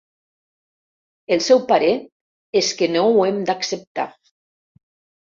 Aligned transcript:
El 1.35 1.43
seu 1.47 1.59
parer 1.71 1.91
és 2.61 2.69
que 2.79 2.87
no 2.93 3.03
ho 3.09 3.21
hem 3.27 3.37
d'acceptar. 3.51 4.07